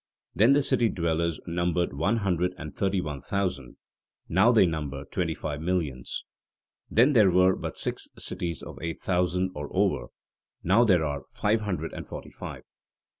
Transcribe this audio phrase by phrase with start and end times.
[0.33, 3.77] Then the city dwellers numbered one hundred and thirty one thousand;
[4.27, 6.25] now they number twenty five millions.
[6.89, 10.07] Then there were but six cities of eight thousand or over;
[10.63, 12.63] now there are five hundred and forty five.